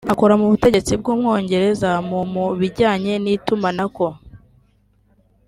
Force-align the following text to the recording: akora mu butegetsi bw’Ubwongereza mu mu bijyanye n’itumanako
akora 0.13 0.33
mu 0.41 0.47
butegetsi 0.51 0.93
bw’Ubwongereza 0.99 1.89
mu 2.09 2.19
mu 2.33 2.45
bijyanye 2.59 3.13
n’itumanako 3.23 4.07